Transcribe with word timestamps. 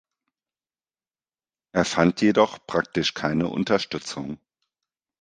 Er 1.75 1.85
fand 1.85 2.21
jedoch 2.21 2.65
praktisch 2.65 3.13
keine 3.13 3.47
Unterstützung. 3.49 4.39